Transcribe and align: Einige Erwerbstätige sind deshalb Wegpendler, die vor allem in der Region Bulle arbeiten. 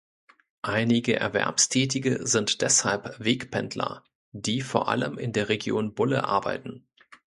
Einige 0.63 1.17
Erwerbstätige 1.17 2.25
sind 2.25 2.63
deshalb 2.63 3.19
Wegpendler, 3.23 4.03
die 4.31 4.61
vor 4.61 4.87
allem 4.87 5.19
in 5.19 5.31
der 5.31 5.47
Region 5.47 5.93
Bulle 5.93 6.23
arbeiten. 6.23 6.87